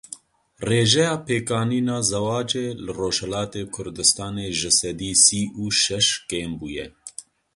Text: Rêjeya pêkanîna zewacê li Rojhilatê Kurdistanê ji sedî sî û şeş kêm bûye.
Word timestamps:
Rêjeya 0.67 1.11
pêkanîna 1.25 1.97
zewacê 2.09 2.65
li 2.83 2.91
Rojhilatê 2.99 3.63
Kurdistanê 3.75 4.47
ji 4.59 4.71
sedî 4.79 5.11
sî 5.25 5.41
û 5.61 5.63
şeş 5.81 6.07
kêm 6.29 6.51
bûye. 6.59 6.85